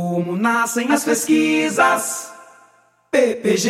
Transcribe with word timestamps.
Como 0.00 0.36
nascem 0.36 0.92
as 0.92 1.04
pesquisas? 1.04 2.32
PPG 3.10 3.68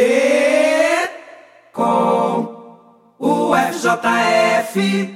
com 1.72 2.76
o 3.18 3.54
FJF. 3.56 5.08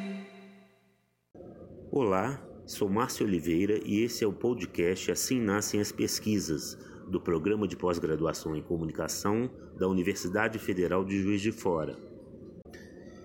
Olá, 1.90 2.40
sou 2.64 2.88
Márcio 2.88 3.26
Oliveira 3.26 3.78
e 3.84 4.02
esse 4.02 4.24
é 4.24 4.26
o 4.26 4.32
podcast 4.32 5.12
Assim 5.12 5.38
Nascem 5.38 5.82
as 5.82 5.92
Pesquisas, 5.92 6.78
do 7.06 7.20
Programa 7.20 7.68
de 7.68 7.76
Pós-Graduação 7.76 8.56
em 8.56 8.62
Comunicação 8.62 9.50
da 9.78 9.86
Universidade 9.86 10.58
Federal 10.58 11.04
de 11.04 11.20
Juiz 11.20 11.42
de 11.42 11.52
Fora. 11.52 11.94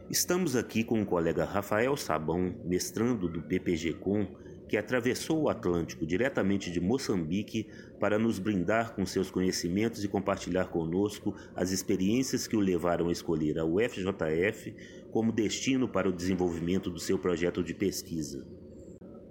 Estamos 0.10 0.58
aqui 0.58 0.84
com 0.84 1.02
o 1.02 1.06
colega 1.06 1.46
Rafael 1.46 1.96
Sabão, 1.96 2.54
mestrando 2.66 3.30
do 3.30 3.42
PPG 3.42 3.94
Com, 3.94 4.28
que 4.68 4.78
atravessou 4.78 5.44
o 5.44 5.50
Atlântico 5.50 6.06
diretamente 6.06 6.70
de 6.70 6.80
Moçambique 6.80 7.68
para 8.00 8.20
nos 8.20 8.38
brindar 8.38 8.94
com 8.94 9.06
seus 9.06 9.32
conhecimentos 9.32 10.04
e 10.04 10.08
compartilhar 10.08 10.66
conosco 10.66 11.34
as 11.56 11.72
experiências 11.72 12.48
que 12.48 12.56
o 12.56 12.60
levaram 12.60 13.08
a 13.08 13.12
escolher 13.12 13.58
a 13.58 13.66
UFJF 13.66 14.76
como 15.12 15.32
destino 15.32 15.88
para 15.88 16.10
o 16.10 16.14
desenvolvimento 16.14 16.90
do 16.90 17.00
seu 17.00 17.18
projeto 17.18 17.64
de 17.64 17.74
pesquisa. 17.74 18.46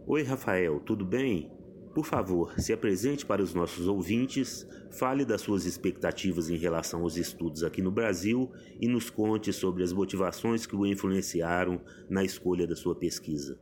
Oi, 0.07 0.23
Rafael, 0.23 0.81
tudo 0.81 1.05
bem? 1.05 1.51
Por 1.97 2.05
favor, 2.05 2.61
se 2.61 2.75
apresente 2.75 3.25
para 3.25 3.43
os 3.43 3.55
nossos 3.55 3.89
ouvintes, 3.89 4.67
fale 4.91 5.25
das 5.25 5.41
suas 5.41 5.65
expectativas 5.65 6.51
em 6.51 6.57
relação 6.57 7.01
aos 7.01 7.17
estudos 7.17 7.65
aqui 7.65 7.81
no 7.81 7.91
Brasil 7.91 8.53
e 8.79 8.87
nos 8.87 9.09
conte 9.09 9.51
sobre 9.51 9.83
as 9.83 9.95
motivações 9.95 10.67
que 10.67 10.77
o 10.77 10.87
influenciaram 10.87 11.81
na 12.09 12.23
escolha 12.23 12.67
da 12.67 12.77
sua 12.77 12.95
pesquisa. 12.95 13.59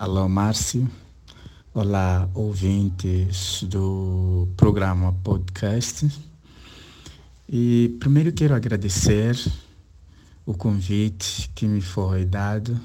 Alô, 0.00 0.26
Márcio. 0.30 0.90
Olá, 1.74 2.26
ouvintes 2.32 3.62
do 3.64 4.48
programa 4.56 5.12
podcast. 5.22 6.10
E 7.46 7.94
primeiro 8.00 8.32
quero 8.32 8.54
agradecer 8.54 9.36
o 10.46 10.54
convite 10.54 11.50
que 11.54 11.66
me 11.66 11.82
foi 11.82 12.24
dado 12.24 12.80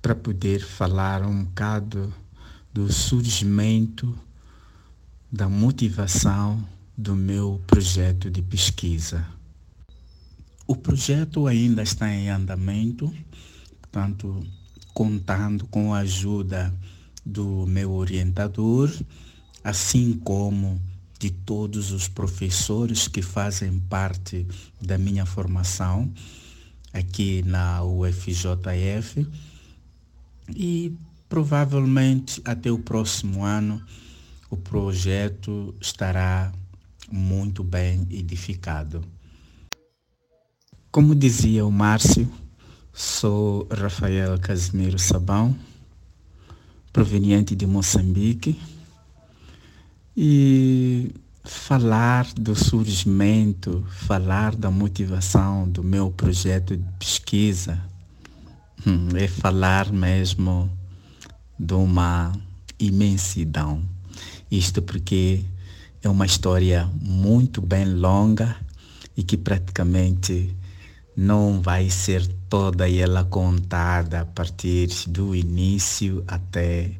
para 0.00 0.14
poder 0.14 0.64
falar 0.64 1.26
um 1.26 1.44
bocado 1.44 2.10
do 2.72 2.90
surgimento, 2.90 4.18
da 5.30 5.46
motivação 5.46 6.66
do 6.96 7.14
meu 7.14 7.60
projeto 7.66 8.30
de 8.30 8.40
pesquisa. 8.40 9.26
O 10.66 10.74
projeto 10.74 11.46
ainda 11.46 11.82
está 11.82 12.10
em 12.10 12.30
andamento, 12.30 13.14
portanto, 13.82 14.42
contando 14.92 15.66
com 15.66 15.94
a 15.94 15.98
ajuda 15.98 16.74
do 17.24 17.66
meu 17.66 17.92
orientador, 17.92 18.90
assim 19.62 20.14
como 20.14 20.80
de 21.18 21.30
todos 21.30 21.92
os 21.92 22.08
professores 22.08 23.06
que 23.06 23.22
fazem 23.22 23.78
parte 23.80 24.46
da 24.80 24.96
minha 24.96 25.26
formação 25.26 26.12
aqui 26.92 27.42
na 27.42 27.82
UFJF. 27.82 29.26
E 30.56 30.96
Provavelmente 31.30 32.42
até 32.44 32.72
o 32.72 32.78
próximo 32.80 33.44
ano 33.44 33.80
o 34.50 34.56
projeto 34.56 35.72
estará 35.80 36.52
muito 37.08 37.62
bem 37.62 38.04
edificado. 38.10 39.00
Como 40.90 41.14
dizia 41.14 41.64
o 41.64 41.70
Márcio, 41.70 42.28
sou 42.92 43.66
Rafael 43.70 44.38
Casimiro 44.38 44.98
Sabão, 44.98 45.56
proveniente 46.92 47.54
de 47.54 47.66
Moçambique, 47.66 48.60
e 50.16 51.12
falar 51.44 52.26
do 52.34 52.54
surgimento, 52.54 53.84
falar 53.88 54.54
da 54.54 54.70
motivação 54.70 55.68
do 55.68 55.82
meu 55.82 56.10
projeto 56.10 56.76
de 56.76 56.84
pesquisa, 56.98 57.80
hum, 58.86 59.08
é 59.16 59.26
falar 59.26 59.90
mesmo 59.92 60.70
de 61.58 61.74
uma 61.74 62.32
imensidão. 62.78 63.82
Isto 64.50 64.82
porque 64.82 65.44
é 66.02 66.08
uma 66.08 66.26
história 66.26 66.90
muito 67.00 67.60
bem 67.60 67.84
longa 67.84 68.56
e 69.16 69.22
que 69.22 69.36
praticamente 69.36 70.54
não 71.20 71.60
vai 71.60 71.90
ser 71.90 72.26
toda 72.48 72.90
ela 72.90 73.22
contada 73.22 74.22
a 74.22 74.24
partir 74.24 74.88
do 75.06 75.36
início 75.36 76.24
até 76.26 76.92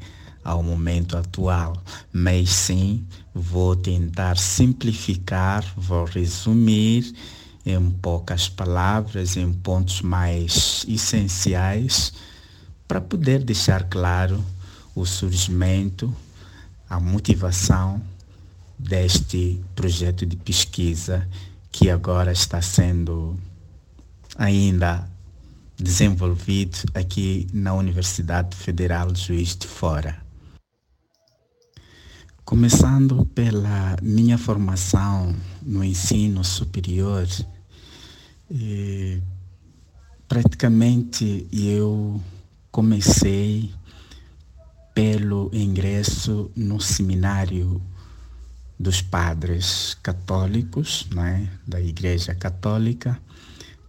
ao 0.45 0.63
momento 0.63 1.17
atual, 1.17 1.83
mas 2.13 2.51
sim 2.51 3.03
vou 3.35 3.75
tentar 3.75 4.37
simplificar, 4.37 5.65
vou 5.75 6.05
resumir 6.05 7.15
em 7.65 7.91
poucas 7.93 8.47
palavras, 8.47 9.39
em 9.39 9.51
pontos 9.55 10.03
mais 10.03 10.85
essenciais 10.87 12.13
para 12.87 13.01
poder 13.01 13.43
deixar 13.43 13.85
claro 13.85 14.45
o 14.95 15.07
surgimento, 15.07 16.15
a 16.91 17.01
motivação 17.01 18.03
deste 18.79 19.59
projeto 19.75 20.27
de 20.27 20.37
pesquisa 20.37 21.27
que 21.73 21.89
agora 21.89 22.33
está 22.33 22.61
sendo 22.61 23.39
ainda 24.41 25.07
desenvolvido 25.77 26.79
aqui 26.95 27.47
na 27.53 27.75
Universidade 27.75 28.57
Federal 28.57 29.15
Juiz 29.15 29.55
de 29.55 29.67
Fora. 29.67 30.19
Começando 32.43 33.27
pela 33.35 33.97
minha 34.01 34.39
formação 34.39 35.37
no 35.61 35.85
ensino 35.85 36.43
superior, 36.43 37.29
eh, 38.51 39.21
praticamente 40.27 41.47
eu 41.53 42.19
comecei 42.71 43.71
pelo 44.95 45.51
ingresso 45.53 46.51
no 46.57 46.81
seminário 46.81 47.81
dos 48.79 49.03
padres 49.03 49.99
católicos, 50.03 51.07
né, 51.15 51.47
da 51.67 51.79
Igreja 51.79 52.35
Católica. 52.35 53.21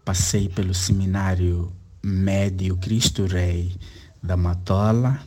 Passei 0.03 0.49
pelo 0.49 0.73
seminário 0.73 1.71
médio 2.03 2.75
Cristo 2.77 3.27
Rei 3.27 3.75
da 4.21 4.35
Matola 4.35 5.21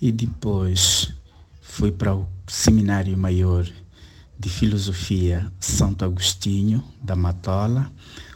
e 0.00 0.12
depois 0.12 1.14
fui 1.62 1.90
para 1.90 2.14
o 2.14 2.28
seminário 2.46 3.16
maior 3.16 3.66
de 4.38 4.50
filosofia 4.50 5.50
Santo 5.58 6.04
Agostinho 6.04 6.84
da 7.02 7.16
Matola, 7.16 7.90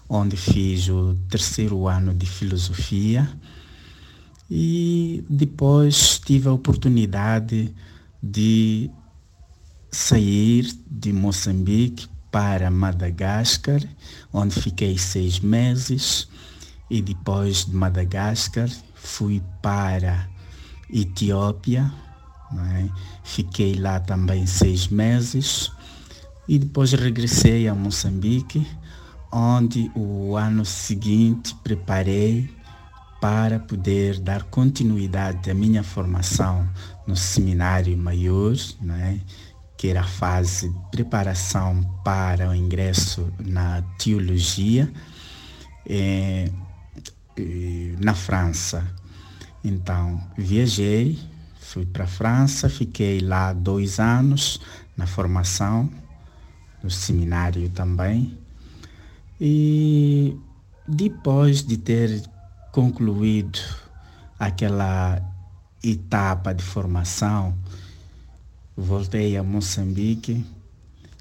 onde 0.09 0.35
fiz 0.35 0.89
o 0.89 1.15
terceiro 1.29 1.87
ano 1.87 2.15
de 2.15 2.25
filosofia. 2.25 3.31
E 4.51 5.23
depois 5.29 6.19
tive 6.25 6.49
a 6.49 6.53
oportunidade 6.53 7.75
de 8.23 8.91
sair 9.91 10.75
de 10.91 11.13
Moçambique 11.13 12.09
para 12.31 12.71
Madagascar, 12.71 13.81
onde 14.33 14.55
fiquei 14.61 14.97
seis 14.99 15.41
meses. 15.41 16.29
E 16.89 17.01
depois 17.01 17.65
de 17.67 17.75
Madagascar 17.75 18.69
fui 18.95 19.43
para 19.63 20.29
Etiópia, 20.93 21.93
é? 22.53 22.89
fiquei 23.23 23.75
lá 23.75 24.01
também 24.01 24.47
seis 24.47 24.89
meses. 24.89 25.71
E 26.49 26.59
depois 26.59 26.93
regressei 26.93 27.69
a 27.69 27.75
Moçambique, 27.75 28.67
onde 29.33 29.91
o 29.95 30.37
ano 30.37 30.65
seguinte 30.65 31.55
preparei 31.63 32.51
para 33.21 33.61
poder 33.61 34.19
dar 34.19 34.45
continuidade 34.45 35.51
à 35.51 35.55
minha 35.55 35.83
formação 35.83 36.69
no 37.07 37.15
seminário 37.15 37.97
maior, 37.97 38.57
né, 38.81 39.21
que 39.81 39.89
era 39.89 40.03
a 40.03 40.07
fase 40.07 40.69
de 40.69 40.79
preparação 40.91 41.83
para 42.05 42.51
o 42.51 42.55
ingresso 42.55 43.33
na 43.39 43.81
teologia 43.99 44.93
eh, 45.87 46.53
eh, 47.39 47.95
na 47.99 48.15
França. 48.15 48.87
Então, 49.65 50.23
viajei, 50.37 51.19
fui 51.59 51.87
para 51.87 52.05
a 52.05 52.07
França, 52.07 52.69
fiquei 52.69 53.21
lá 53.21 53.55
dois 53.55 53.99
anos 53.99 54.61
na 54.95 55.07
formação, 55.07 55.89
no 56.83 56.91
seminário 56.91 57.71
também. 57.71 58.39
E 59.41 60.37
depois 60.87 61.63
de 61.63 61.79
ter 61.79 62.23
concluído 62.71 63.59
aquela 64.39 65.23
etapa 65.83 66.53
de 66.53 66.63
formação, 66.63 67.57
voltei 68.81 69.37
a 69.37 69.43
Moçambique 69.43 70.45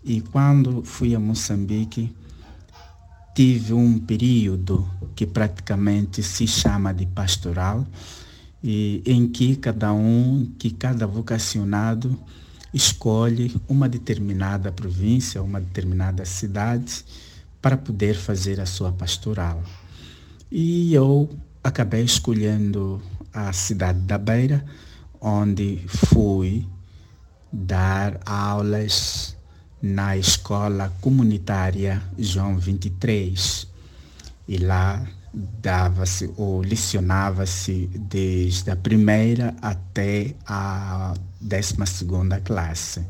e 0.03 0.21
quando 0.21 0.83
fui 0.83 1.13
a 1.13 1.19
Moçambique 1.19 2.15
tive 3.35 3.73
um 3.73 3.99
período 3.99 4.89
que 5.15 5.25
praticamente 5.25 6.23
se 6.23 6.47
chama 6.47 6.93
de 6.93 7.05
pastoral 7.05 7.85
e 8.63 9.01
em 9.05 9.27
que 9.27 9.55
cada 9.55 9.93
um, 9.93 10.51
que 10.57 10.71
cada 10.71 11.05
vocacionado 11.05 12.17
escolhe 12.73 13.55
uma 13.67 13.89
determinada 13.89 14.71
província, 14.71 15.41
uma 15.41 15.59
determinada 15.59 16.25
cidade 16.25 17.03
para 17.61 17.77
poder 17.77 18.15
fazer 18.15 18.59
a 18.59 18.65
sua 18.65 18.91
pastoral. 18.91 19.63
E 20.51 20.93
eu 20.93 21.29
acabei 21.63 22.03
escolhendo 22.03 23.01
a 23.33 23.51
cidade 23.53 23.99
da 23.99 24.17
Beira, 24.17 24.65
onde 25.21 25.83
fui 25.87 26.65
dar 27.51 28.19
aulas 28.25 29.35
na 29.81 30.17
escola 30.17 30.93
comunitária 31.01 32.01
João 32.17 32.57
23. 32.57 33.67
E 34.47 34.57
lá 34.57 35.07
dava-se 35.33 36.31
ou 36.37 36.61
lecionava-se 36.61 37.87
desde 37.95 38.71
a 38.71 38.75
primeira 38.75 39.55
até 39.61 40.35
a 40.45 41.13
décima 41.39 41.85
segunda 41.85 42.39
classe. 42.39 43.05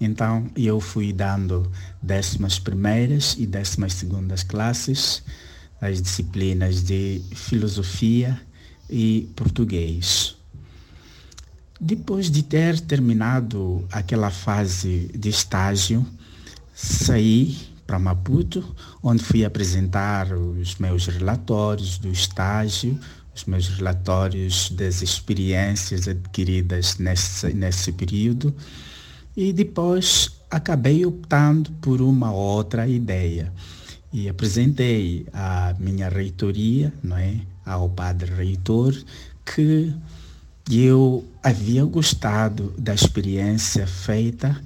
Então 0.00 0.50
eu 0.56 0.80
fui 0.80 1.12
dando 1.12 1.70
décimas 2.02 2.58
primeiras 2.58 3.34
e 3.38 3.46
décimas 3.46 3.94
segundas 3.94 4.42
classes, 4.42 5.22
as 5.80 6.02
disciplinas 6.02 6.82
de 6.82 7.22
filosofia 7.34 8.38
e 8.90 9.32
português. 9.34 10.36
Depois 11.86 12.30
de 12.30 12.42
ter 12.42 12.80
terminado 12.80 13.86
aquela 13.92 14.30
fase 14.30 15.10
de 15.14 15.28
estágio, 15.28 16.02
saí 16.74 17.58
para 17.86 17.98
Maputo, 17.98 18.64
onde 19.02 19.22
fui 19.22 19.44
apresentar 19.44 20.32
os 20.32 20.76
meus 20.76 21.06
relatórios 21.08 21.98
do 21.98 22.08
estágio, 22.08 22.98
os 23.36 23.44
meus 23.44 23.68
relatórios 23.68 24.70
das 24.70 25.02
experiências 25.02 26.08
adquiridas 26.08 26.96
nesse, 26.96 27.52
nesse 27.52 27.92
período. 27.92 28.54
E 29.36 29.52
depois 29.52 30.30
acabei 30.50 31.04
optando 31.04 31.70
por 31.82 32.00
uma 32.00 32.32
outra 32.32 32.88
ideia. 32.88 33.52
E 34.10 34.26
apresentei 34.26 35.26
à 35.34 35.74
minha 35.78 36.08
reitoria, 36.08 36.90
não 37.02 37.18
é, 37.18 37.40
ao 37.66 37.90
padre 37.90 38.32
reitor, 38.32 38.96
que 39.44 39.92
eu 40.70 41.24
havia 41.42 41.84
gostado 41.84 42.72
da 42.78 42.94
experiência 42.94 43.86
feita 43.86 44.58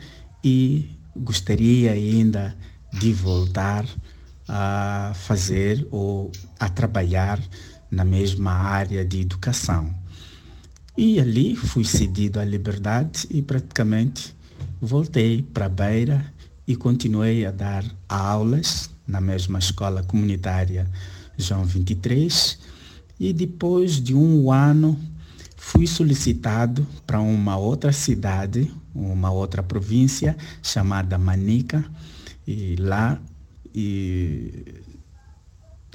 e 0.45 0.91
gostaria 1.17 1.93
ainda 1.93 2.57
de 2.93 3.13
voltar 3.13 3.85
a 4.49 5.13
fazer 5.15 5.87
ou 5.91 6.31
a 6.59 6.69
trabalhar 6.69 7.41
na 7.91 8.05
mesma 8.05 8.53
área 8.53 9.05
de 9.05 9.21
educação. 9.21 9.93
E 10.97 11.21
ali 11.21 11.55
fui 11.55 11.85
cedido 11.85 12.41
à 12.41 12.45
liberdade 12.45 13.27
e 13.31 13.43
praticamente 13.43 14.35
voltei 14.81 15.43
para 15.43 15.67
a 15.67 15.69
Beira 15.69 16.33
e 16.67 16.77
continuei 16.77 17.45
a 17.45 17.51
dar 17.51 17.85
aulas 18.09 18.91
na 19.07 19.21
mesma 19.21 19.59
escola 19.59 20.03
comunitária 20.03 20.89
João 21.37 21.65
23 21.65 22.59
e 23.19 23.33
depois 23.33 24.03
de 24.03 24.15
um 24.15 24.53
ano 24.53 24.99
fui 25.69 25.87
solicitado 25.87 26.87
para 27.07 27.21
uma 27.21 27.59
outra 27.59 27.93
cidade, 27.93 28.73
uma 28.95 29.31
outra 29.31 29.63
província 29.63 30.35
chamada 30.63 31.19
Manica 31.19 31.85
e 32.47 32.75
lá 32.77 33.21
e 33.75 34.83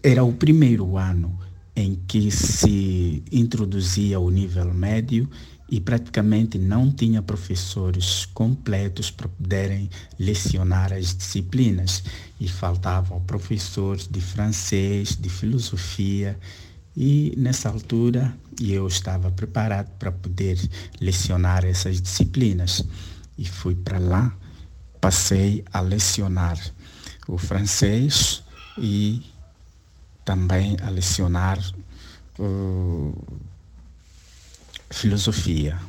era 0.04 0.24
o 0.24 0.32
primeiro 0.32 0.96
ano 0.96 1.40
em 1.76 2.00
que 2.08 2.30
se 2.30 3.24
introduzia 3.32 4.20
o 4.20 4.30
nível 4.30 4.72
médio 4.72 5.28
e 5.68 5.82
praticamente 5.82 6.60
não 6.60 6.92
tinha 6.92 7.24
professores 7.24 8.28
completos 8.28 9.10
para 9.10 9.28
poderem 9.28 9.90
lecionar 10.20 10.94
as 10.94 11.16
disciplinas. 11.16 12.04
E 12.40 12.48
faltavam 12.48 13.20
professores 13.22 14.08
de 14.08 14.22
francês, 14.22 15.18
de 15.20 15.30
filosofia 15.30 16.38
e 16.96 17.34
nessa 17.38 17.70
altura 17.70 18.36
eu 18.62 18.88
estava 18.88 19.32
preparado 19.32 19.90
para 19.98 20.12
poder 20.12 20.60
lecionar 21.00 21.66
essas 21.66 22.02
disciplinas 22.02 22.86
e 23.38 23.46
fui 23.46 23.76
para 23.76 23.98
lá, 23.98 24.36
passei 25.02 25.64
a 25.74 25.82
lecionar 25.82 26.58
o 27.28 27.38
francês 27.38 28.44
e 28.78 29.24
também 30.24 30.78
a 30.82 30.90
lecionar 30.90 31.60
uh, 32.40 33.40
filosofia. 34.90 35.80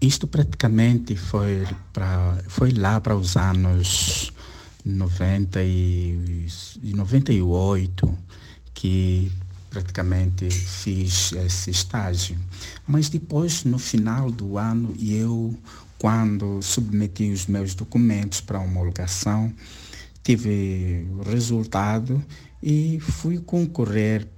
Isto 0.00 0.26
praticamente 0.26 1.16
foi, 1.16 1.66
pra, 1.92 2.38
foi 2.48 2.70
lá 2.70 3.00
para 3.00 3.16
os 3.16 3.36
anos 3.36 4.32
90 4.84 5.62
e, 5.62 6.46
98 6.82 8.18
que 8.76 9.32
praticamente 9.70 10.48
fiz 10.50 11.32
esse 11.32 11.70
estágio. 11.70 12.38
Mas 12.86 13.08
depois, 13.08 13.64
no 13.64 13.78
final 13.78 14.30
do 14.30 14.56
ano, 14.56 14.94
eu, 15.00 15.58
quando 15.98 16.62
submeti 16.62 17.30
os 17.32 17.46
meus 17.46 17.74
documentos 17.74 18.40
para 18.40 18.60
homologação, 18.60 19.52
tive 20.22 21.06
o 21.18 21.22
resultado 21.22 22.24
e 22.62 23.00
fui 23.00 23.38
concorrer 23.38 24.28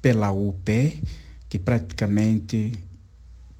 pela 0.00 0.30
UP 0.30 1.02
que 1.48 1.58
praticamente 1.58 2.72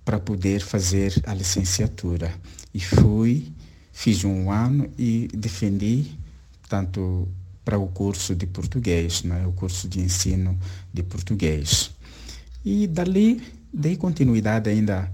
para 0.04 0.18
poder 0.18 0.60
fazer 0.60 1.12
a 1.26 1.34
licenciatura. 1.34 2.32
E 2.72 2.80
fui, 2.80 3.52
fiz 3.92 4.24
um 4.24 4.50
ano 4.50 4.90
e 4.98 5.28
defendi, 5.34 6.18
tanto 6.68 7.28
para 7.68 7.78
o 7.78 7.86
curso 7.86 8.34
de 8.34 8.46
português, 8.46 9.22
né? 9.24 9.46
o 9.46 9.52
curso 9.52 9.86
de 9.86 10.00
ensino 10.00 10.58
de 10.90 11.02
português. 11.02 11.90
E 12.64 12.86
dali 12.86 13.42
dei 13.70 13.94
continuidade 13.94 14.70
ainda 14.70 15.12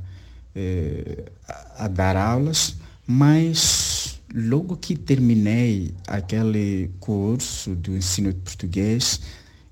eh, 0.55 1.33
a, 1.77 1.89
dar 1.89 2.17
aulas, 2.17 2.77
mas 3.05 4.21
logo 4.33 4.77
que 4.77 4.95
terminei 4.95 5.97
aquele 6.07 6.93
curso 7.01 7.75
do 7.75 7.97
ensino 7.97 8.33
de 8.33 8.39
português, 8.39 9.21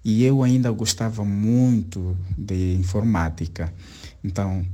e 0.05 0.25
eu 0.25 0.43
ainda 0.43 0.69
gostava 0.73 1.25
muito 1.25 2.17
de 2.37 2.75
informática. 2.75 3.73
Então, 4.25 4.67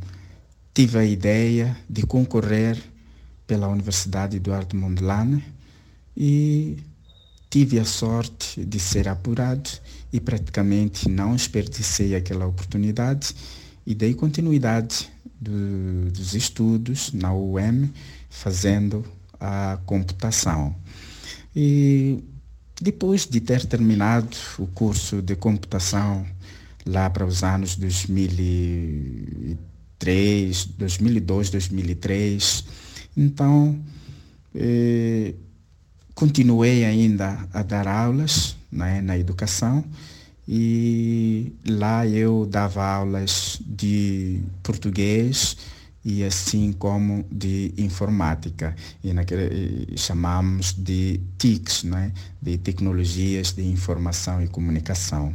tive 0.72 0.98
a 0.98 1.04
ideia 1.04 1.76
de 1.86 2.06
concorrer 2.06 2.82
pela 3.46 3.68
Universidade 3.68 4.38
Eduardo 4.38 4.74
Mondlane 4.78 5.44
e 6.16 6.78
tive 7.50 7.78
a 7.78 7.84
sorte 7.84 8.64
de 8.64 8.78
ser 8.78 9.08
apurado 9.08 9.68
e 10.12 10.20
praticamente 10.20 11.08
não 11.08 11.34
desperdicei 11.34 12.14
aquela 12.14 12.46
oportunidade 12.46 13.34
e 13.86 13.94
dei 13.94 14.14
continuidade 14.14 15.10
do, 15.40 16.10
dos 16.10 16.34
estudos 16.34 17.12
na 17.12 17.32
UEM 17.32 17.90
fazendo 18.28 19.04
a 19.40 19.78
computação. 19.86 20.74
E 21.54 22.22
depois 22.80 23.26
de 23.26 23.40
ter 23.40 23.66
terminado 23.66 24.36
o 24.58 24.66
curso 24.66 25.22
de 25.22 25.36
computação 25.36 26.26
lá 26.84 27.08
para 27.10 27.26
os 27.26 27.42
anos 27.42 27.76
2003, 27.76 30.64
2002, 30.64 31.50
2003, 31.50 32.64
então 33.16 33.78
eh, 34.54 35.34
continuei 36.18 36.84
ainda 36.84 37.48
a 37.52 37.62
dar 37.62 37.86
aulas 37.86 38.56
né, 38.72 39.00
na 39.00 39.16
educação 39.16 39.84
e 40.48 41.52
lá 41.64 42.04
eu 42.08 42.44
dava 42.44 42.84
aulas 42.84 43.60
de 43.64 44.40
português, 44.60 45.56
e 46.04 46.24
assim 46.24 46.72
como 46.72 47.24
de 47.30 47.72
informática 47.78 48.74
e 49.04 49.12
naquele 49.12 49.96
chamamos 49.96 50.74
de 50.76 51.20
TICs, 51.38 51.84
né? 51.84 52.12
de 52.42 52.58
tecnologias 52.58 53.52
de 53.52 53.62
informação 53.68 54.42
e 54.42 54.48
comunicação. 54.48 55.32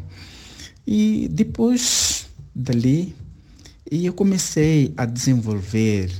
E 0.86 1.30
depois 1.32 2.28
dali 2.54 3.16
eu 3.90 4.12
comecei 4.12 4.94
a 4.98 5.06
desenvolver 5.06 6.12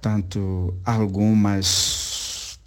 tanto 0.00 0.72
algumas 0.82 1.97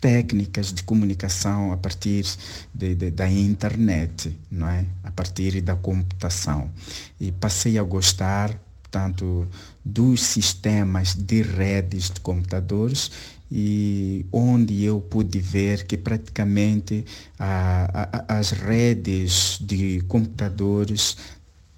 técnicas 0.02 0.74
de 0.74 0.84
comunicação 0.84 1.72
a 1.72 1.78
partir 1.78 2.26
de, 2.74 2.96
de, 2.96 3.12
da 3.12 3.30
internet, 3.30 4.36
não 4.50 4.68
é? 4.68 4.84
A 5.04 5.12
partir 5.12 5.62
da 5.62 5.76
computação. 5.76 6.72
E 7.20 7.32
passei 7.32 7.78
a 7.78 7.84
gostar 7.84 8.60
tanto 8.90 9.48
dos 9.86 10.22
sistemas 10.22 11.16
de 11.16 11.44
redes 11.44 12.10
de 12.10 12.20
computadores 12.20 13.12
e 13.50 14.26
onde 14.32 14.84
eu 14.84 15.00
pude 15.00 15.40
ver 15.40 15.86
que 15.86 15.98
praticamente 15.98 17.06
a, 17.38 18.28
a, 18.28 18.40
as 18.40 18.52
redes 18.52 19.58
de 19.62 20.02
computadores 20.08 21.18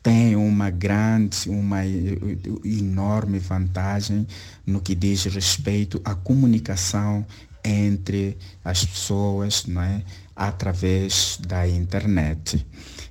tem 0.02 0.36
uma 0.36 0.70
grande, 0.70 1.50
uma 1.50 1.86
enorme 1.86 3.40
vantagem 3.40 4.28
no 4.66 4.82
que 4.82 4.94
diz 4.94 5.24
respeito 5.26 6.02
à 6.04 6.14
comunicação 6.14 7.26
entre 7.64 8.38
as 8.64 8.86
pessoas, 8.86 9.66
não 9.66 9.82
é? 9.82 10.04
através 10.36 11.40
da 11.46 11.68
internet. 11.68 12.66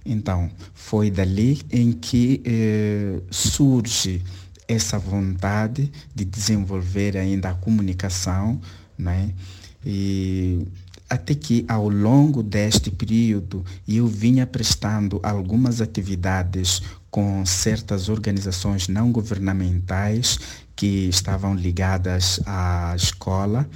Então, 0.05 0.51
foi 0.75 1.11
dali 1.11 1.61
em 1.71 1.93
que 1.93 2.43
eh, 2.45 3.21
surge 3.31 4.23
essa 4.67 4.99
vontade 4.99 5.91
de 6.15 6.25
desenvolver 6.25 7.17
ainda 7.17 7.51
a 7.51 7.55
comunicação, 7.55 8.61
né? 8.99 9.33
E 9.85 10.67
até 11.09 11.35
que 11.35 11.65
ao 11.69 11.89
longo 11.89 12.43
deste 12.43 12.91
período 12.91 13.65
eu 13.87 14.07
vinha 14.07 14.47
prestando 14.47 15.21
algumas 15.23 15.81
atividades 15.81 16.81
com 17.11 17.45
certas 17.45 18.09
organizações 18.09 18.89
não 18.89 19.13
governamentais 19.13 20.39
que 20.75 21.09
estavam 21.09 21.55
ligadas 21.55 22.41
à 22.47 22.95
escola 22.97 23.69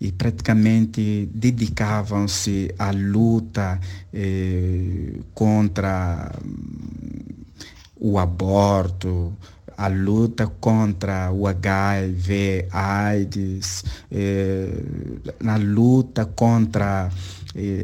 e 0.00 0.12
praticamente 0.12 1.28
dedicavam-se 1.32 2.74
à 2.78 2.90
luta 2.90 3.80
eh, 4.12 5.20
contra 5.32 6.30
o 7.98 8.18
aborto, 8.18 9.34
a 9.76 9.88
luta 9.88 10.46
contra 10.46 11.30
o 11.32 11.46
HIV, 11.46 12.68
AIDS, 12.70 13.84
eh, 14.10 14.82
na 15.40 15.56
luta 15.56 16.26
contra 16.26 17.10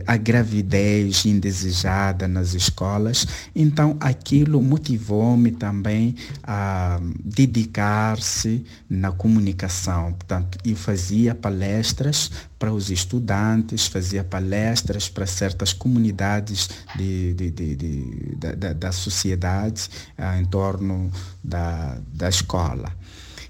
a 0.07 0.17
gravidez 0.17 1.25
indesejada 1.25 2.29
nas 2.29 2.55
escolas. 2.55 3.26
Então, 3.55 3.97
aquilo 4.00 4.61
motivou-me 4.61 5.50
também 5.50 6.14
a 6.43 7.00
dedicar-se 7.25 8.64
na 8.88 9.12
comunicação. 9.12 10.12
Portanto, 10.12 10.59
eu 10.64 10.76
fazia 10.76 11.35
palestras 11.35 12.31
para 12.59 12.73
os 12.73 12.91
estudantes, 12.91 13.87
fazia 13.87 14.23
palestras 14.23 15.09
para 15.09 15.26
certas 15.26 15.73
comunidades 15.73 16.69
de, 16.97 17.35
de, 17.35 17.50
de, 17.50 17.76
de 17.76 18.37
da, 18.37 18.73
da, 18.73 18.93
sociedade 18.93 19.88
ah, 20.17 20.38
em 20.38 20.45
torno 20.45 21.11
da, 21.43 21.99
da 22.12 22.29
escola. 22.29 22.93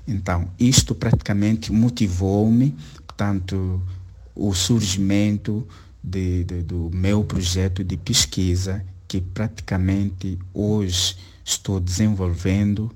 Então, 0.06 0.48
isto 0.58 0.94
praticamente 0.94 1.72
motivou-me, 1.72 2.74
portanto, 3.06 3.82
o 4.34 4.54
surgimento 4.54 5.66
de, 6.02 6.44
de, 6.44 6.62
do 6.62 6.90
meu 6.92 7.24
projeto 7.24 7.84
de 7.84 7.96
pesquisa, 7.96 8.84
que 9.06 9.20
praticamente 9.20 10.38
hoje 10.52 11.16
estou 11.44 11.78
desenvolvendo 11.78 12.90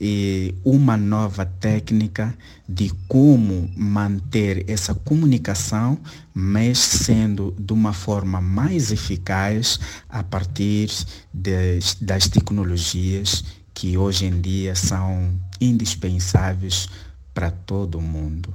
e 0.00 0.54
uma 0.64 0.96
nova 0.96 1.44
técnica 1.44 2.36
de 2.68 2.90
como 3.08 3.68
manter 3.76 4.64
essa 4.70 4.94
comunicação, 4.94 5.98
mas 6.32 6.78
sendo 6.78 7.54
de 7.58 7.72
uma 7.72 7.92
forma 7.92 8.40
mais 8.40 8.92
eficaz 8.92 9.80
a 10.08 10.22
partir 10.22 10.88
das, 11.34 11.96
das 12.00 12.28
tecnologias 12.28 13.44
que 13.74 13.96
hoje 13.98 14.26
em 14.26 14.40
dia 14.40 14.74
são 14.74 15.34
indispensáveis 15.60 16.88
para 17.34 17.50
todo 17.50 18.00
mundo. 18.00 18.52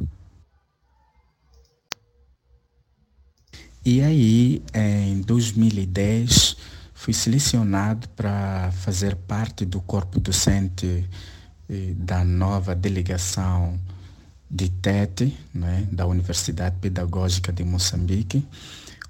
E 3.86 4.02
aí, 4.02 4.63
em 4.74 5.20
2010, 5.22 6.56
fui 6.94 7.13
selecionado 7.13 8.08
para 8.16 8.72
fazer 8.72 9.13
parte 9.13 9.66
do 9.66 9.82
corpo 9.82 10.22
docente 10.22 11.04
eh, 11.70 11.94
da 11.98 12.24
nova 12.24 12.74
delegação 12.74 13.78
de 14.50 14.70
Tete, 14.70 15.38
né, 15.54 15.86
da 15.92 16.08
Universidade 16.08 16.78
Pedagógica 16.80 17.52
de 17.52 17.66
Moçambique, 17.66 18.48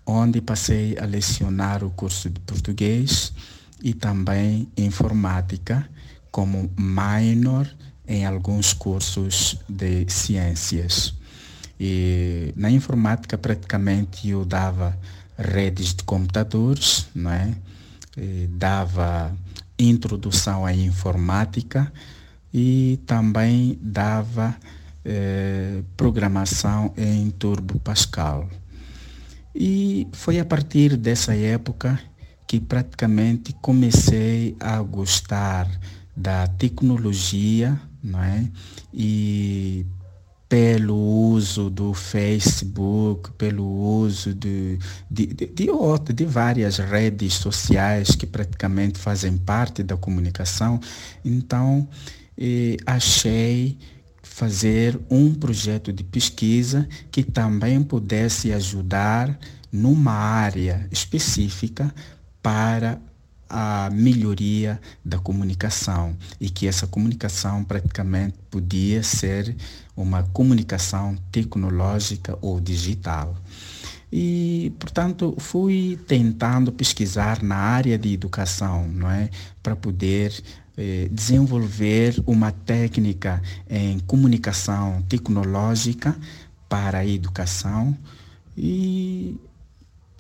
onde 0.08 0.42
passei 0.42 0.98
a 0.98 1.06
lecionar 1.06 1.84
o 1.84 1.92
curso 1.92 2.28
de 2.28 2.40
português 2.40 3.32
e 3.80 3.94
também 3.94 4.68
informática 4.76 5.88
como 6.32 6.72
minor 6.76 7.70
em 8.08 8.26
alguns 8.26 8.74
cursos 8.74 9.56
de 9.70 10.10
ciências. 10.10 11.14
E 11.86 12.54
na 12.56 12.72
informática 12.72 13.38
praticamente 13.38 14.30
eu 14.30 14.46
dava 14.46 14.98
redes 15.38 15.94
de 15.94 16.02
computadores, 16.04 17.08
não 17.14 17.30
é? 17.30 17.54
E 18.18 18.48
dava 18.48 19.36
introdução 19.78 20.66
à 20.66 20.74
informática 20.74 21.92
e 22.54 23.02
também 23.06 23.78
dava 23.82 24.56
eh, 25.04 25.82
programação 25.98 26.94
em 26.96 27.30
Turbo 27.32 27.78
Pascal. 27.80 28.48
E 29.54 30.08
foi 30.14 30.40
a 30.40 30.46
partir 30.46 30.96
dessa 30.96 31.36
época 31.36 32.00
que 32.48 32.62
praticamente 32.62 33.52
comecei 33.62 34.56
a 34.58 34.82
gostar 34.82 35.68
da 36.16 36.48
tecnologia, 36.48 37.78
não 38.02 38.24
é? 38.24 38.48
E 38.94 39.86
pelo 40.54 40.96
uso 40.96 41.68
do 41.68 41.96
Facebook, 41.96 43.32
pelo 43.32 43.66
uso 43.66 44.36
de, 44.36 44.78
de, 45.10 45.26
de, 45.26 45.48
de, 45.48 46.14
de 46.14 46.26
várias 46.26 46.78
redes 46.78 47.34
sociais 47.34 48.12
que 48.12 48.28
praticamente 48.28 49.00
fazem 49.00 49.36
parte 49.36 49.82
da 49.82 49.98
comunicação. 49.98 50.80
Então, 51.26 51.90
eh, 52.38 52.78
achei 52.86 53.80
fazer 54.22 55.00
um 55.10 55.34
projeto 55.34 55.92
de 55.92 56.04
pesquisa 56.04 56.88
que 57.10 57.24
também 57.24 57.82
pudesse 57.82 58.54
ajudar 58.54 59.36
numa 59.72 60.14
área 60.14 60.88
específica 60.92 61.92
para 62.44 63.02
a 63.50 63.90
melhoria 63.92 64.80
da 65.04 65.20
comunicação 65.20 66.16
e 66.40 66.50
que 66.50 66.68
essa 66.68 66.88
comunicação 66.88 67.64
praticamente 67.64 68.38
podia 68.50 69.04
ser 69.04 69.56
uma 69.96 70.24
comunicação 70.24 71.16
tecnológica 71.32 72.38
ou 72.42 72.60
digital. 72.60 73.36
E, 74.12 74.72
portanto, 74.80 75.36
fui 75.40 76.00
tentando 76.08 76.72
pesquisar 76.72 77.42
na 77.42 77.56
área 77.56 77.98
de 77.98 78.14
educação, 78.14 78.88
não 78.88 79.10
é, 79.10 79.30
para 79.62 79.76
poder 79.76 80.32
eh, 80.78 81.08
desenvolver 81.12 82.16
uma 82.26 82.52
técnica 82.52 83.42
em 83.70 84.00
comunicação 84.00 85.02
tecnológica 85.04 86.16
para 86.70 87.00
a 87.00 87.06
educação 87.08 87.96
e 88.58 89.36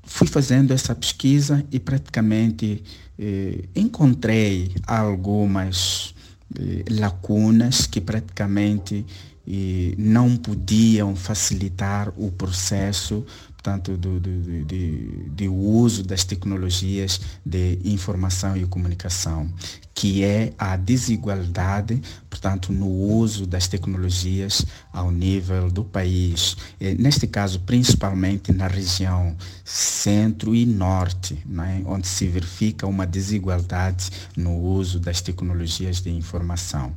fui 0.03 0.27
fazendo 0.27 0.72
essa 0.72 0.94
pesquisa 0.94 1.65
e 1.72 1.80
praticamente 1.80 2.84
eh, 3.17 3.70
encontrei 3.75 4.74
algumas 4.88 6.13
eh, 6.60 6.84
lacunas 6.89 7.88
que 7.88 8.01
praticamente 8.01 9.05
eh, 9.48 9.94
não 9.98 10.36
podiam 10.36 11.16
facilitar 11.16 12.14
o 12.18 12.32
processo 12.32 13.26
portanto, 13.64 13.96
do, 13.96 14.20
do, 14.20 14.66
de, 14.66 15.30
de 15.30 15.48
uso 15.48 16.04
das 16.04 16.26
tecnologias 16.26 17.22
de 17.46 17.80
informação 17.86 18.58
e 18.58 18.66
comunicação, 18.66 19.50
que 19.96 20.22
é 20.22 20.52
a 20.58 20.76
desigualdade, 20.76 22.02
portanto, 22.30 22.74
no 22.74 22.90
uso 22.90 23.48
das 23.48 23.66
tecnologias 23.70 24.66
ao 24.92 25.10
nível 25.10 25.72
do 25.72 25.86
país. 25.86 26.58
E, 26.78 26.94
neste 26.96 27.26
caso, 27.26 27.62
principalmente 27.62 28.52
na 28.52 28.68
região 28.68 29.34
centro 29.64 30.54
e 30.54 30.66
norte, 30.66 31.40
né, 31.46 31.82
onde 31.86 32.06
se 32.06 32.28
verifica 32.28 32.86
uma 32.86 33.08
desigualdade 33.08 34.10
no 34.36 34.60
uso 34.60 35.00
das 35.00 35.22
tecnologias 35.22 36.02
de 36.02 36.10
informação. 36.10 36.92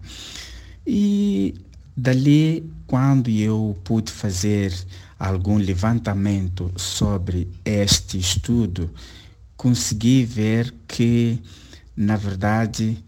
E 0.84 1.54
dali, 1.96 2.70
quando 2.86 3.30
eu 3.30 3.76
pude 3.82 4.12
fazer 4.12 4.72
algum 5.18 5.56
levantamento 5.56 6.70
sobre 6.76 7.48
este 7.64 8.18
estudo, 8.18 8.90
consegui 9.56 10.24
ver 10.24 10.74
que, 10.86 11.42
na 11.96 12.16
verdade, 12.16 13.02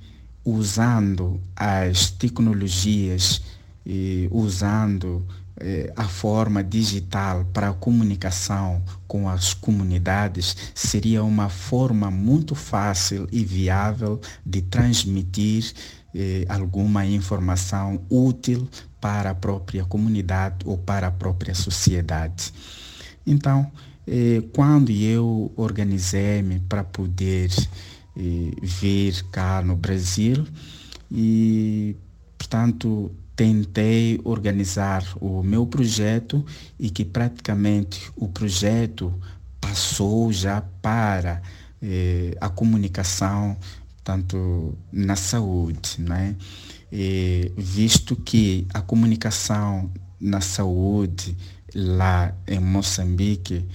usando 0.45 1.38
as 1.54 2.11
tecnologias 2.11 3.42
e 3.85 4.26
usando 4.30 5.26
eh, 5.61 5.92
a 5.97 6.04
forma 6.04 6.62
digital 6.62 7.45
para 7.52 7.71
a 7.71 7.73
comunicação 7.73 8.83
com 9.07 9.28
as 9.28 9.52
comunidades 9.52 10.57
seria 10.75 11.23
uma 11.25 11.49
forma 11.49 12.11
muito 12.11 12.54
fácil 12.54 13.28
e 13.30 13.45
viável 13.45 14.21
de 14.47 14.62
transmitir 14.62 15.75
eh, 16.14 16.44
alguma 16.48 17.06
informação 17.06 18.00
útil 18.08 18.68
para 19.00 19.30
a 19.30 19.34
própria 19.34 19.84
comunidade 19.84 20.56
ou 20.64 20.78
para 20.78 21.08
a 21.08 21.10
própria 21.10 21.54
sociedade. 21.54 22.52
Então, 23.26 23.70
eh, 24.06 24.42
quando 24.54 24.90
eu 24.90 25.52
organizei-me 25.56 26.60
para 26.60 26.84
poder 26.84 27.50
vir 28.60 29.22
cá 29.30 29.62
no 29.62 29.76
Brasil 29.76 30.44
e, 31.08 31.94
portanto, 32.36 33.12
tentei 33.38 34.20
organizar 34.24 35.04
o 35.20 35.44
meu 35.44 35.64
projeto 35.64 36.44
e 36.76 36.90
que 36.90 37.04
praticamente 37.04 38.10
o 38.16 38.26
projeto 38.26 39.14
passou 39.60 40.32
já 40.32 40.60
para 40.82 41.40
eh, 41.80 42.36
a 42.40 42.48
comunicação, 42.48 43.56
tanto 44.08 44.74
na 44.90 45.16
saúde, 45.16 45.96
né? 45.98 46.34
E, 46.90 47.52
visto 47.58 48.16
que 48.16 48.66
a 48.72 48.80
comunicação 48.80 49.90
na 50.18 50.40
saúde 50.40 51.36
lá 51.74 52.34
em 52.46 52.58
Moçambique 52.58 53.66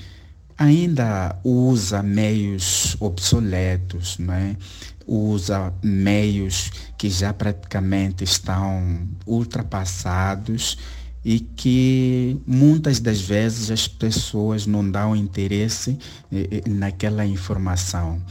ainda 0.58 1.40
usa 1.44 2.02
meios 2.02 2.98
obsoletos, 3.00 4.18
né? 4.18 4.58
usa 5.06 5.72
meios 5.84 6.72
que 6.98 7.12
já 7.12 7.32
praticamente 7.32 8.24
estão 8.24 9.08
ultrapassados 9.28 10.80
e 11.24 11.40
que 11.42 12.42
muitas 12.48 13.00
das 13.00 13.22
vezes 13.22 13.70
as 13.70 13.88
pessoas 13.88 14.66
não 14.66 14.90
dão 14.90 15.16
interesse 15.16 16.00
eh, 16.32 16.48
eh, 16.66 16.70
naquela 16.70 17.26
informação. 17.26 18.22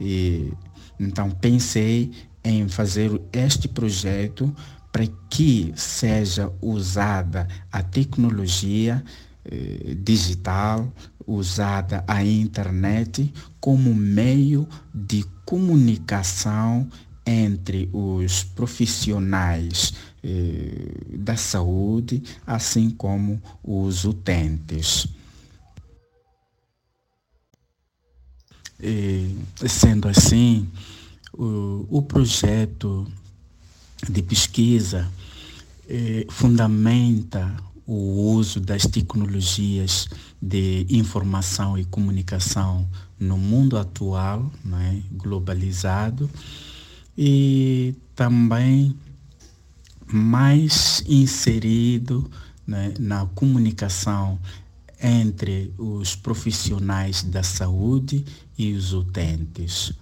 E, 0.00 0.52
então 0.98 1.30
pensei 1.30 2.10
em 2.42 2.68
fazer 2.68 3.10
este 3.32 3.68
projeto 3.68 4.54
para 4.90 5.06
que 5.28 5.72
seja 5.76 6.50
usada 6.62 7.46
a 7.70 7.82
tecnologia 7.82 9.04
eh, 9.44 9.96
digital, 10.02 10.92
usada 11.26 12.02
a 12.06 12.24
internet 12.24 13.32
como 13.60 13.94
meio 13.94 14.66
de 14.94 15.24
comunicação 15.44 16.88
entre 17.24 17.90
os 17.92 18.42
profissionais 18.42 19.92
eh, 20.24 21.18
da 21.18 21.36
saúde, 21.36 22.22
assim 22.46 22.88
como 22.88 23.40
os 23.62 24.04
utentes. 24.04 25.06
E, 28.80 29.36
sendo 29.66 30.08
assim, 30.08 30.68
o, 31.32 31.86
o 31.90 32.02
projeto 32.02 33.06
de 34.08 34.22
pesquisa 34.22 35.10
eh, 35.88 36.26
fundamenta 36.30 37.56
o 37.86 38.32
uso 38.34 38.60
das 38.60 38.82
tecnologias 38.82 40.08
de 40.40 40.86
informação 40.90 41.78
e 41.78 41.84
comunicação 41.86 42.86
no 43.18 43.38
mundo 43.38 43.78
atual, 43.78 44.52
né, 44.62 45.02
globalizado, 45.10 46.30
e 47.16 47.94
também 48.14 48.94
mais 50.06 51.02
inserido 51.06 52.30
né, 52.66 52.92
na 52.98 53.26
comunicação 53.34 54.38
entre 55.02 55.72
os 55.78 56.16
profissionais 56.16 57.22
da 57.22 57.42
saúde 57.42 58.24
e 58.56 58.72
os 58.72 58.92
utentes. 58.92 59.92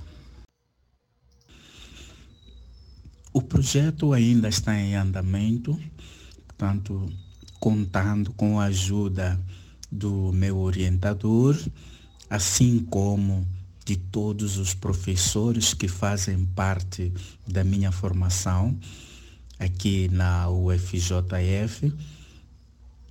O 3.32 3.42
projeto 3.42 4.12
ainda 4.12 4.48
está 4.48 4.74
em 4.74 4.96
andamento, 4.96 5.78
portanto, 6.46 7.12
contando 7.60 8.32
com 8.32 8.58
a 8.58 8.64
ajuda 8.64 9.38
do 9.92 10.32
meu 10.32 10.56
orientador, 10.58 11.56
assim 12.30 12.78
como 12.78 13.46
de 13.84 13.96
todos 13.96 14.56
os 14.56 14.74
professores 14.74 15.74
que 15.74 15.86
fazem 15.86 16.44
parte 16.46 17.12
da 17.46 17.62
minha 17.62 17.92
formação 17.92 18.76
aqui 19.58 20.08
na 20.08 20.48
UFJF 20.48 21.92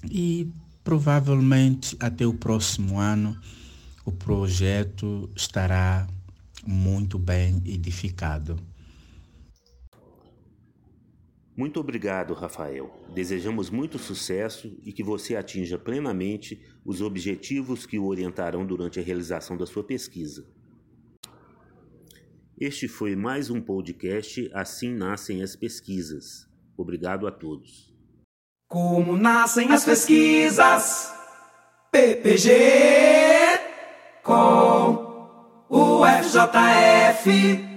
e 0.10 0.52
provavelmente 0.86 1.98
até 2.00 2.28
o 2.28 2.34
próximo 2.34 3.00
ano 3.00 3.36
o 4.06 4.12
projeto 4.12 5.28
estará 5.36 6.08
muito 6.64 7.18
bem 7.18 7.60
edificado. 7.66 8.56
Muito 11.58 11.80
obrigado, 11.80 12.36
Rafael. 12.36 13.04
Desejamos 13.16 13.72
muito 13.72 13.98
sucesso 13.98 14.78
e 14.84 14.94
que 14.94 15.02
você 15.02 15.36
atinja 15.36 15.80
plenamente 15.80 16.62
os 16.86 17.02
objetivos 17.02 17.88
que 17.88 17.98
o 17.98 18.06
orientarão 18.06 18.64
durante 18.64 19.00
a 19.00 19.04
realização 19.04 19.58
da 19.58 19.66
sua 19.66 19.84
pesquisa. 19.84 20.46
Este 22.60 22.88
foi 22.88 23.16
mais 23.16 23.50
um 23.50 23.60
podcast 23.60 24.52
Assim 24.54 24.94
Nascem 24.94 25.42
as 25.42 25.56
Pesquisas. 25.56 26.48
Obrigado 26.78 27.26
a 27.26 27.32
todos. 27.32 27.95
Como 28.68 29.16
nascem 29.16 29.72
as 29.72 29.86
pesquisas? 29.86 31.14
PPG 31.92 33.60
com 34.24 35.30
o 35.70 36.02
FJF. 36.06 37.75